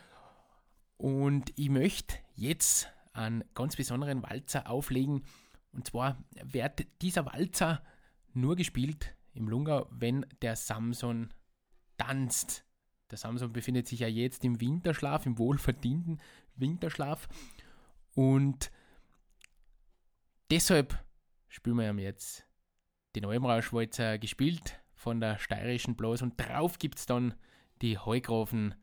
Und 0.96 1.52
ich 1.54 1.70
möchte 1.70 2.16
jetzt 2.34 2.88
einen 3.12 3.44
ganz 3.54 3.76
besonderen 3.76 4.24
Walzer 4.24 4.68
auflegen. 4.68 5.22
Und 5.70 5.86
zwar 5.86 6.24
wird 6.42 6.88
dieser 7.00 7.24
Walzer 7.26 7.84
nur 8.32 8.56
gespielt 8.56 9.14
im 9.32 9.48
Lungau, 9.48 9.86
wenn 9.92 10.26
der 10.42 10.56
Samson 10.56 11.32
tanzt. 11.98 12.64
Der 13.12 13.18
Samson 13.18 13.52
befindet 13.52 13.86
sich 13.86 14.00
ja 14.00 14.08
jetzt 14.08 14.42
im 14.42 14.58
Winterschlaf, 14.58 15.26
im 15.26 15.36
wohlverdienten 15.36 16.18
Winterschlaf. 16.56 17.28
Und 18.14 18.72
deshalb 20.50 20.98
spielen 21.48 21.76
wir 21.76 21.90
ihm 21.90 21.98
jetzt 21.98 22.46
den 23.14 23.26
Almrauschwalzer 23.26 24.16
gespielt 24.18 24.80
von 24.94 25.20
der 25.20 25.38
steirischen 25.38 25.94
Blas 25.94 26.22
und 26.22 26.38
drauf 26.38 26.78
gibt 26.78 26.98
es 26.98 27.04
dann 27.04 27.34
die 27.82 27.98
Heugrafen 27.98 28.74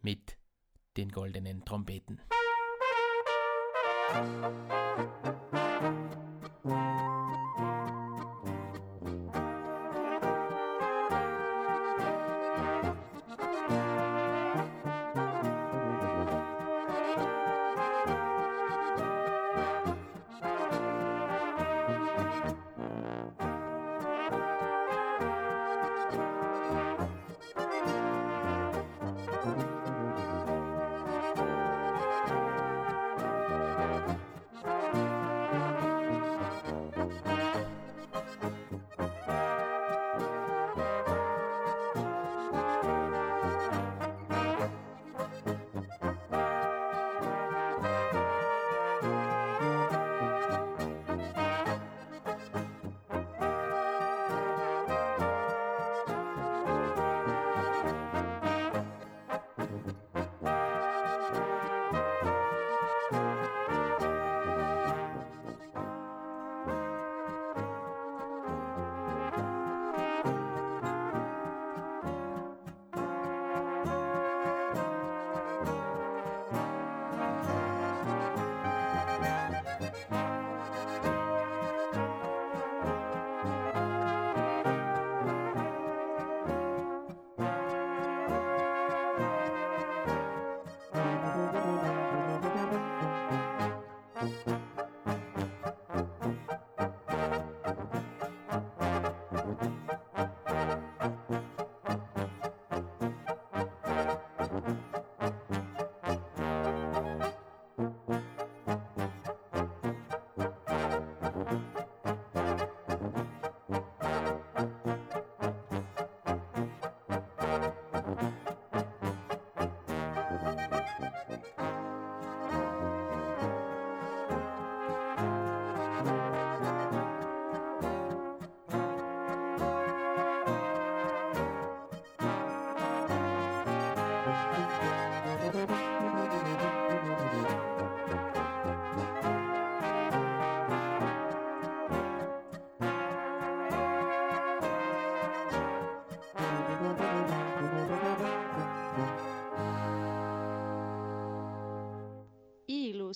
mit 0.00 0.38
den 0.96 1.08
goldenen 1.08 1.64
Trompeten. 1.64 2.20
Ich 6.64 7.81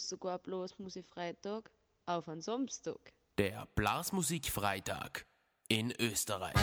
sogar 0.09 0.39
bloß 0.39 0.79
Musikfreitag 0.79 1.71
auf 2.07 2.29
einen 2.29 2.41
Samstag. 2.41 3.13
Der 3.39 3.67
Blasmusikfreitag 3.75 5.27
in 5.69 5.93
Österreich. 5.99 6.55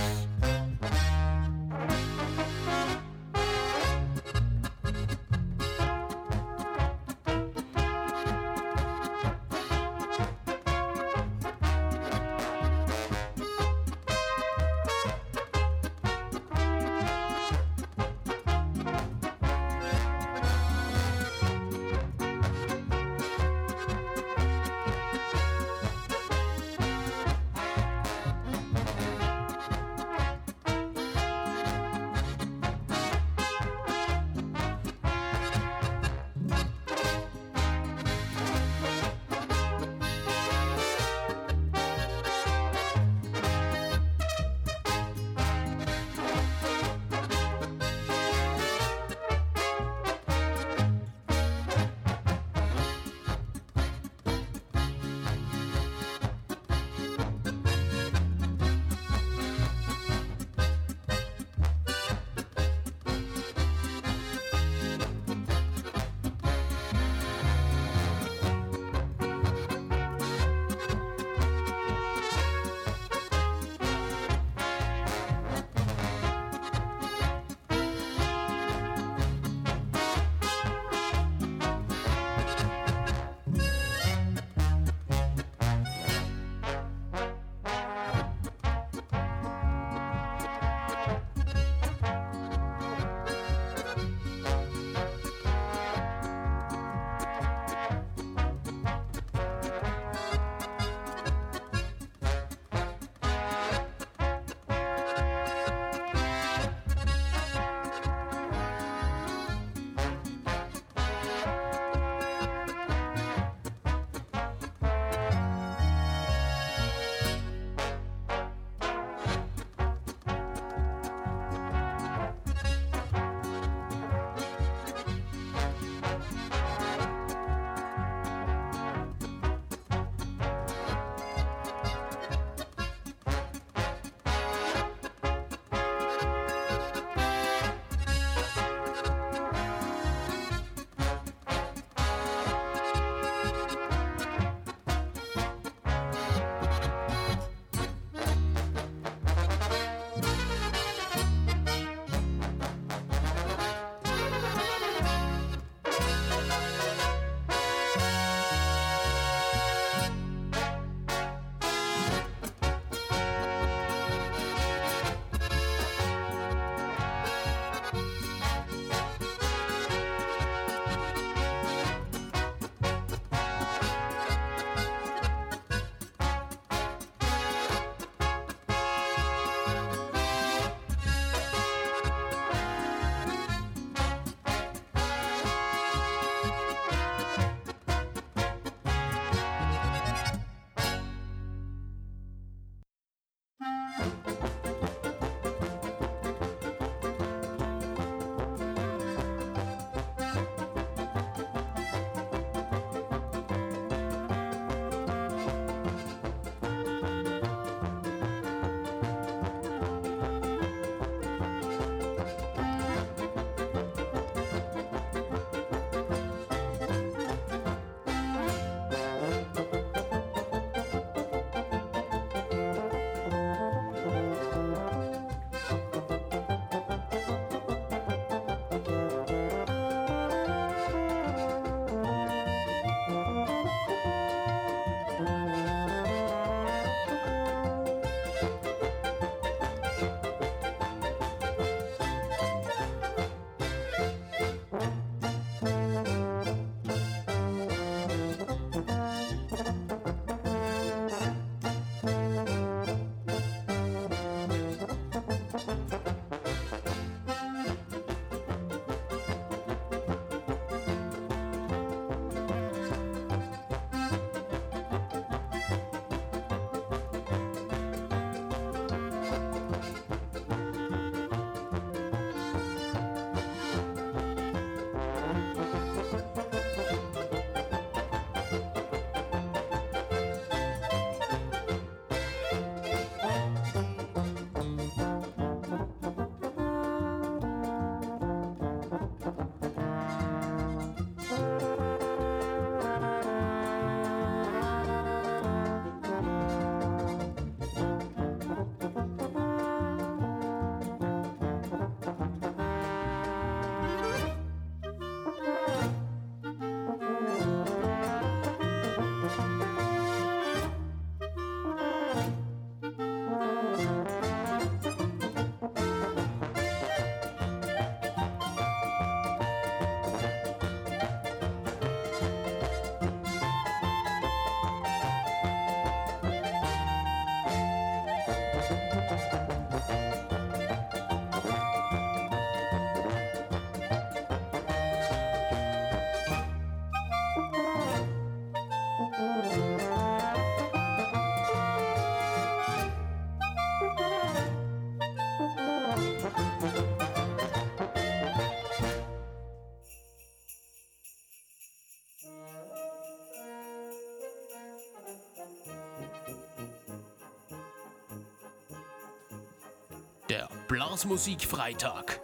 Der 360.33 360.49
Blasmusik-Freitag. 360.67 362.19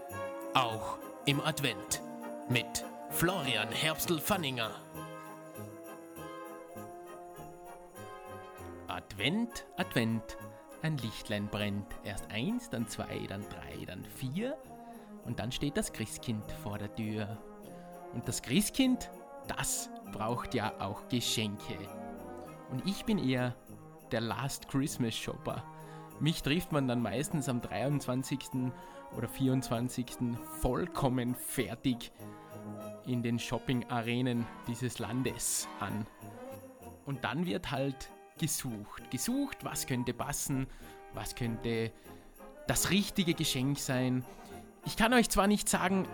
Auch 0.55 0.97
im 1.28 1.39
Advent. 1.41 2.01
Mit 2.49 2.84
Florian 3.12 3.72
Herbstl-Fanninger. 3.72 4.72
Advent, 8.88 9.68
Advent, 9.78 10.24
ein 10.82 10.97
Lichtlein 10.97 11.49
brennt. 11.49 11.86
Erst 12.03 12.32
eins, 12.32 12.72
dann 12.72 12.88
zwei, 12.88 13.28
dann 13.28 13.45
drei, 13.47 13.86
dann 13.86 14.03
vier. 14.03 14.57
Und 15.26 15.38
dann 15.38 15.51
steht 15.51 15.78
das 15.78 15.93
Christkind 15.93 16.51
vor 16.64 16.80
der 16.80 16.95
Tür. 16.95 17.38
Und 18.14 18.28
das 18.28 18.41
Christkind, 18.41 19.12
das 19.47 19.88
braucht 20.12 20.55
ja 20.55 20.74
auch 20.80 21.07
Geschenke. 21.10 21.78
Und 22.72 22.88
ich 22.88 23.05
bin 23.05 23.20
eher 23.20 23.55
der 24.12 24.22
Last 24.22 24.68
Christmas 24.68 25.16
Shopper. 25.16 25.64
Mich 26.20 26.42
trifft 26.44 26.72
man 26.72 26.88
dann 26.88 27.02
meistens 27.02 27.48
am 27.48 27.62
23. 27.62 28.40
oder 29.16 29.30
24. 29.30 30.18
vollkommen 30.60 31.34
fertig 31.36 32.12
in 33.06 33.24
den 33.24 33.40
Shopping-Arenen 33.40 34.46
dieses 34.68 35.00
Landes 35.00 35.68
an. 35.80 36.06
Und 37.06 37.24
dann 37.24 37.46
wird 37.46 37.72
halt 37.72 38.12
gesucht. 38.38 39.10
Gesucht, 39.12 39.64
was 39.64 39.88
könnte 39.88 40.14
passen, 40.14 40.68
was 41.14 41.36
könnte 41.36 41.92
das 42.68 42.92
richtige 42.92 43.34
Geschenk 43.34 43.80
sein. 43.80 44.24
Ich 44.86 44.98
kann 44.98 45.14
euch 45.14 45.30
zwar 45.30 45.48
nicht 45.48 45.70
sagen, 45.70 46.08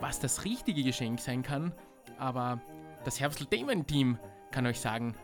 was 0.00 0.20
das 0.20 0.44
richtige 0.44 0.82
Geschenk 0.82 1.18
sein 1.18 1.42
kann, 1.42 1.72
aber 2.18 2.60
das 3.04 3.18
Herbstl-Themen-Team 3.20 4.18
kann 4.50 4.66
euch 4.66 4.80
sagen, 4.80 5.14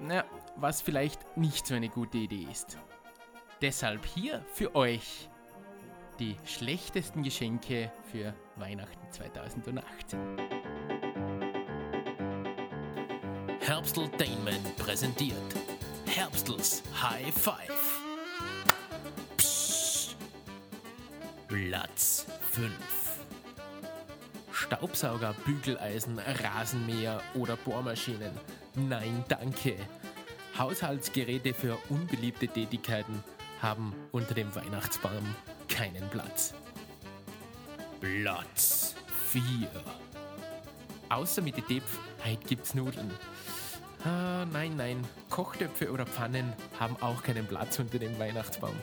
na, 0.00 0.24
was 0.56 0.80
vielleicht 0.80 1.36
nicht 1.36 1.66
so 1.66 1.74
eine 1.74 1.88
gute 1.88 2.18
Idee 2.18 2.46
ist. 2.50 2.78
Deshalb 3.60 4.04
hier 4.04 4.44
für 4.52 4.74
euch 4.74 5.28
die 6.18 6.36
schlechtesten 6.44 7.22
Geschenke 7.22 7.92
für 8.10 8.34
Weihnachten 8.56 9.10
2018. 9.10 10.18
Herbsteltainment 13.60 14.76
präsentiert 14.76 15.36
Herbstels 16.06 16.82
High 17.00 17.32
Five. 17.32 18.00
Psst. 19.36 20.16
Platz 21.48 22.26
5. 22.50 22.72
Staubsauger, 24.52 25.34
Bügeleisen, 25.44 26.18
Rasenmäher 26.18 27.20
oder 27.34 27.56
Bohrmaschinen. 27.56 28.32
Nein, 28.74 29.24
danke. 29.28 29.76
Haushaltsgeräte 30.58 31.52
für 31.52 31.78
unbeliebte 31.88 32.46
Tätigkeiten 32.48 33.22
haben 33.64 33.94
unter 34.12 34.34
dem 34.34 34.54
Weihnachtsbaum 34.54 35.24
keinen 35.68 36.06
Platz. 36.10 36.52
Platz 37.98 38.94
4. 39.30 39.42
Außer 41.08 41.40
mit 41.40 41.56
den 41.56 41.66
Tepf, 41.66 41.98
heute 42.22 42.46
gibt's 42.46 42.74
Nudeln. 42.74 43.10
Ah, 44.04 44.44
nein, 44.52 44.76
nein, 44.76 45.02
Kochtöpfe 45.30 45.90
oder 45.90 46.04
Pfannen 46.04 46.52
haben 46.78 46.98
auch 47.00 47.22
keinen 47.22 47.46
Platz 47.46 47.78
unter 47.78 47.98
dem 47.98 48.18
Weihnachtsbaum. 48.18 48.76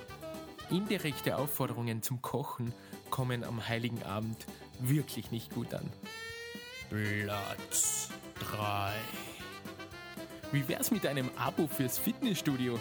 Indirekte 0.72 1.38
Aufforderungen 1.38 2.02
zum 2.02 2.24
Kochen 2.24 2.74
kommen 3.12 3.44
am 3.44 3.68
Heiligen 3.68 4.02
Abend 4.02 4.48
wirklich 4.80 5.30
nicht 5.30 5.54
gut 5.54 5.76
an. 5.76 5.92
Platz 6.90 8.10
3. 8.40 8.94
Wie 10.52 10.68
wär's 10.68 10.90
mit 10.90 11.06
einem 11.06 11.30
Abo 11.38 11.68
fürs 11.68 12.00
Fitnessstudio? 12.00 12.80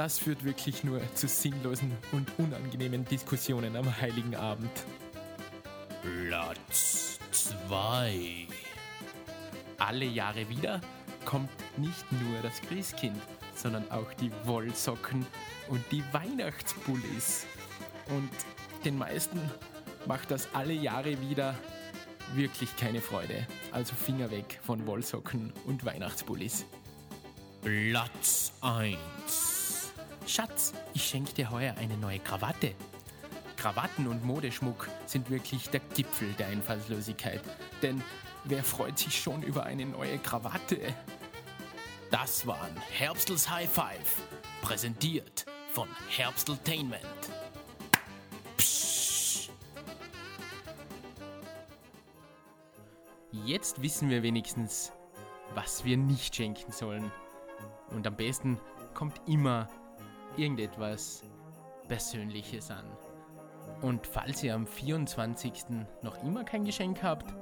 Das 0.00 0.18
führt 0.18 0.44
wirklich 0.44 0.82
nur 0.82 1.02
zu 1.14 1.28
sinnlosen 1.28 1.92
und 2.12 2.26
unangenehmen 2.38 3.04
Diskussionen 3.04 3.76
am 3.76 4.00
Heiligen 4.00 4.34
Abend. 4.34 4.70
Platz 6.26 7.18
2. 7.32 8.46
Alle 9.76 10.06
Jahre 10.06 10.48
wieder 10.48 10.80
kommt 11.26 11.50
nicht 11.76 12.10
nur 12.12 12.40
das 12.42 12.62
Christkind, 12.62 13.20
sondern 13.54 13.90
auch 13.90 14.10
die 14.14 14.32
Wollsocken 14.44 15.26
und 15.68 15.84
die 15.92 16.02
Weihnachtsbullis. 16.12 17.44
Und 18.08 18.30
den 18.86 18.96
meisten 18.96 19.38
macht 20.06 20.30
das 20.30 20.48
alle 20.54 20.72
Jahre 20.72 21.20
wieder 21.20 21.54
wirklich 22.34 22.74
keine 22.78 23.02
Freude. 23.02 23.46
Also 23.70 23.94
Finger 23.94 24.30
weg 24.30 24.60
von 24.62 24.86
Wollsocken 24.86 25.52
und 25.66 25.84
Weihnachtsbullis. 25.84 26.64
Platz 27.60 28.54
1. 28.62 29.59
Schatz, 30.30 30.72
ich 30.94 31.04
schenke 31.04 31.32
dir 31.32 31.50
heuer 31.50 31.74
eine 31.76 31.96
neue 31.96 32.20
Krawatte. 32.20 32.76
Krawatten 33.56 34.06
und 34.06 34.24
Modeschmuck 34.24 34.88
sind 35.04 35.28
wirklich 35.28 35.70
der 35.70 35.80
Gipfel 35.80 36.32
der 36.34 36.46
Einfallslosigkeit. 36.46 37.42
Denn 37.82 38.00
wer 38.44 38.62
freut 38.62 38.96
sich 38.96 39.20
schon 39.20 39.42
über 39.42 39.64
eine 39.64 39.86
neue 39.86 40.18
Krawatte? 40.18 40.94
Das 42.12 42.46
waren 42.46 42.76
Herbstels 42.92 43.50
High 43.50 43.68
Five. 43.68 44.22
Präsentiert 44.62 45.46
von 45.72 45.88
Herbsteltainment. 46.08 47.02
Psst. 48.56 49.50
Jetzt 53.32 53.82
wissen 53.82 54.10
wir 54.10 54.22
wenigstens, 54.22 54.92
was 55.56 55.84
wir 55.84 55.96
nicht 55.96 56.36
schenken 56.36 56.70
sollen. 56.70 57.10
Und 57.88 58.06
am 58.06 58.14
besten 58.14 58.60
kommt 58.94 59.20
immer 59.26 59.68
irgendetwas 60.36 61.22
Persönliches 61.88 62.70
an. 62.70 62.84
Und 63.82 64.06
falls 64.06 64.42
ihr 64.42 64.54
am 64.54 64.66
24. 64.66 65.64
noch 66.02 66.22
immer 66.22 66.44
kein 66.44 66.64
Geschenk 66.64 67.02
habt, 67.02 67.34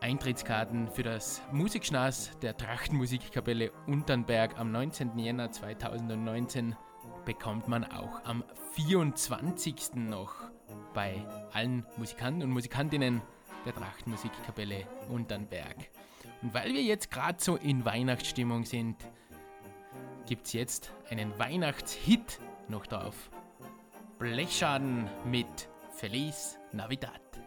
Eintrittskarten 0.00 0.88
für 0.88 1.02
das 1.02 1.42
Musikschnaß 1.52 2.38
der 2.40 2.56
Trachtenmusikkapelle 2.56 3.70
Unternberg 3.86 4.58
am 4.58 4.72
19. 4.72 5.18
Jänner 5.18 5.50
2019 5.50 6.74
bekommt 7.26 7.68
man 7.68 7.84
auch 7.84 8.24
am 8.24 8.42
24. 8.72 9.94
noch 9.96 10.34
bei 10.94 11.22
allen 11.52 11.86
Musikanten 11.98 12.42
und 12.42 12.50
Musikantinnen 12.50 13.20
der 13.66 13.74
Trachtenmusikkapelle 13.74 14.86
Unternberg. 15.10 15.76
Und 16.40 16.54
weil 16.54 16.72
wir 16.72 16.82
jetzt 16.82 17.10
gerade 17.10 17.38
so 17.38 17.56
in 17.56 17.84
Weihnachtsstimmung 17.84 18.64
sind, 18.64 18.96
gibt 20.30 20.46
es 20.46 20.52
jetzt 20.52 20.92
einen 21.08 21.36
Weihnachtshit 21.40 22.38
noch 22.68 22.86
drauf. 22.86 23.32
Blechschaden 24.20 25.10
mit 25.24 25.68
Feliz 25.92 26.56
Navidad. 26.70 27.39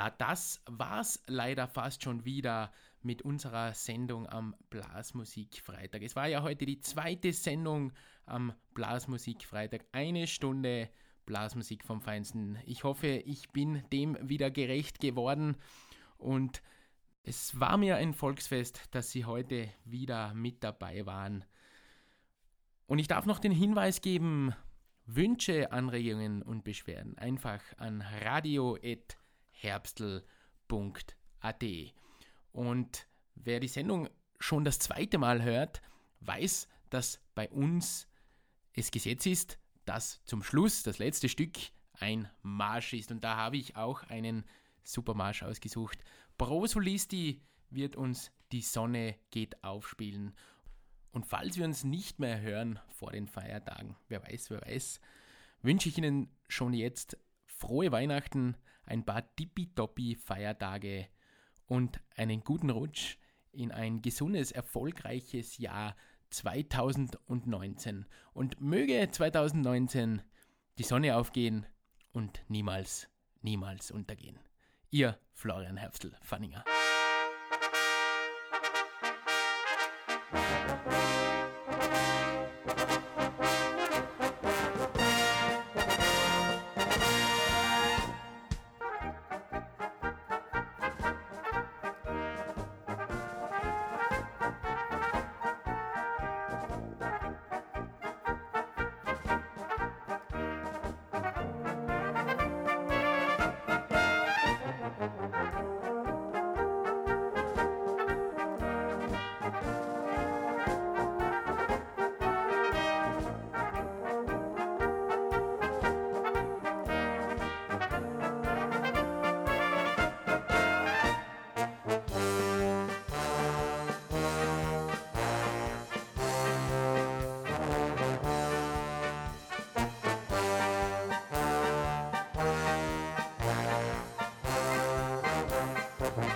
Ja, 0.00 0.08
das 0.08 0.62
war's 0.64 1.22
leider 1.26 1.68
fast 1.68 2.02
schon 2.02 2.24
wieder 2.24 2.72
mit 3.02 3.20
unserer 3.20 3.74
Sendung 3.74 4.26
am 4.26 4.56
Blasmusikfreitag. 4.70 6.00
Es 6.00 6.16
war 6.16 6.26
ja 6.26 6.40
heute 6.40 6.64
die 6.64 6.80
zweite 6.80 7.34
Sendung 7.34 7.92
am 8.24 8.54
Blasmusikfreitag. 8.72 9.84
Eine 9.92 10.26
Stunde 10.26 10.88
Blasmusik 11.26 11.84
vom 11.84 12.00
Feinsten. 12.00 12.56
Ich 12.64 12.82
hoffe, 12.82 13.08
ich 13.08 13.50
bin 13.50 13.84
dem 13.92 14.16
wieder 14.26 14.50
gerecht 14.50 15.00
geworden 15.00 15.58
und 16.16 16.62
es 17.22 17.60
war 17.60 17.76
mir 17.76 17.96
ein 17.96 18.14
Volksfest, 18.14 18.80
dass 18.92 19.10
Sie 19.10 19.26
heute 19.26 19.68
wieder 19.84 20.32
mit 20.32 20.64
dabei 20.64 21.04
waren. 21.04 21.44
Und 22.86 23.00
ich 23.00 23.06
darf 23.06 23.26
noch 23.26 23.38
den 23.38 23.52
Hinweis 23.52 24.00
geben, 24.00 24.54
Wünsche, 25.04 25.72
Anregungen 25.72 26.40
und 26.40 26.64
Beschwerden 26.64 27.18
einfach 27.18 27.60
an 27.76 28.00
radio@ 28.00 29.19
herbstl.at. 29.62 30.24
Und 32.52 33.06
wer 33.34 33.60
die 33.60 33.68
Sendung 33.68 34.08
schon 34.38 34.64
das 34.64 34.78
zweite 34.78 35.18
Mal 35.18 35.42
hört, 35.42 35.82
weiß, 36.20 36.68
dass 36.88 37.20
bei 37.34 37.48
uns 37.50 38.08
es 38.72 38.90
Gesetz 38.90 39.26
ist, 39.26 39.58
dass 39.84 40.22
zum 40.24 40.42
Schluss 40.42 40.82
das 40.82 40.98
letzte 40.98 41.28
Stück 41.28 41.56
ein 41.94 42.28
Marsch 42.42 42.92
ist. 42.92 43.10
Und 43.10 43.24
da 43.24 43.36
habe 43.36 43.56
ich 43.56 43.76
auch 43.76 44.02
einen 44.04 44.44
super 44.82 45.14
Marsch 45.14 45.42
ausgesucht. 45.42 45.98
Pro 46.38 46.66
Solisti 46.66 47.42
wird 47.70 47.96
uns 47.96 48.32
Die 48.52 48.62
Sonne 48.62 49.16
geht 49.30 49.62
aufspielen. 49.62 50.34
Und 51.12 51.26
falls 51.26 51.56
wir 51.56 51.64
uns 51.64 51.84
nicht 51.84 52.18
mehr 52.18 52.40
hören 52.40 52.80
vor 52.88 53.12
den 53.12 53.26
Feiertagen, 53.26 53.96
wer 54.08 54.22
weiß, 54.22 54.50
wer 54.50 54.60
weiß, 54.62 55.00
wünsche 55.62 55.88
ich 55.88 55.98
Ihnen 55.98 56.30
schon 56.48 56.72
jetzt 56.72 57.16
frohe 57.46 57.92
Weihnachten, 57.92 58.56
ein 58.90 59.04
paar 59.04 59.22
tippitoppi 59.36 60.16
Feiertage 60.16 61.06
und 61.66 62.00
einen 62.16 62.42
guten 62.42 62.70
Rutsch 62.70 63.16
in 63.52 63.70
ein 63.70 64.02
gesundes, 64.02 64.50
erfolgreiches 64.50 65.58
Jahr 65.58 65.96
2019. 66.30 68.06
Und 68.32 68.60
möge 68.60 69.08
2019 69.10 70.22
die 70.78 70.82
Sonne 70.82 71.16
aufgehen 71.16 71.66
und 72.12 72.42
niemals, 72.48 73.08
niemals 73.42 73.90
untergehen. 73.92 74.38
Ihr 74.90 75.18
Florian 75.32 75.76
Herbstl-Fanninger. 75.76 76.64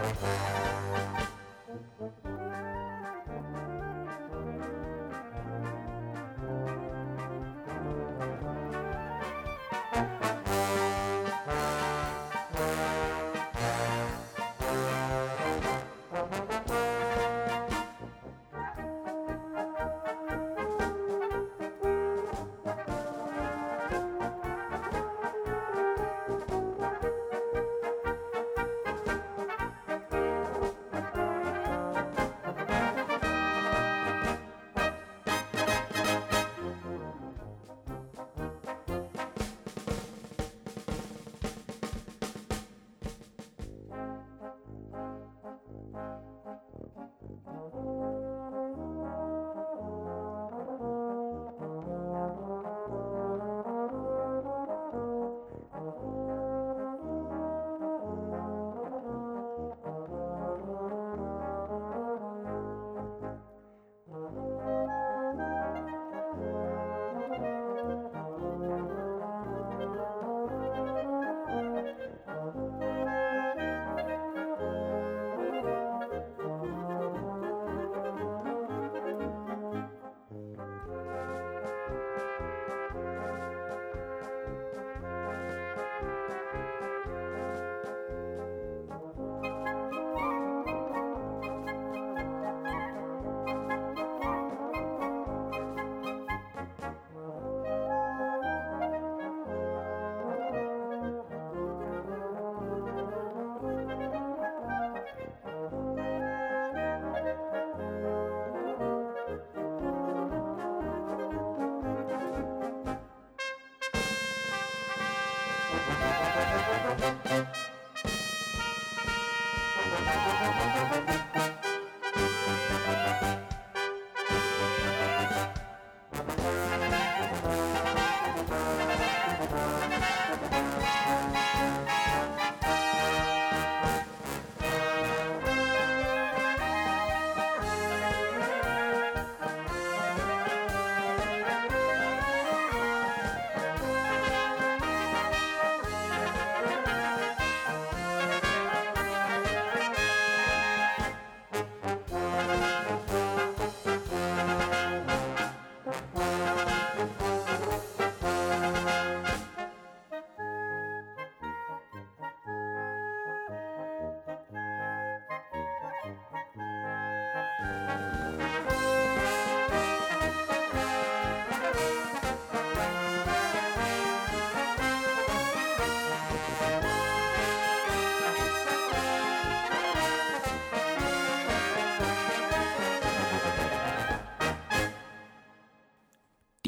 Bye. 0.05 0.54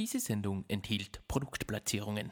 Diese 0.07 0.21
Sendung 0.21 0.65
enthielt 0.69 1.21
Produktplatzierungen. 1.27 2.31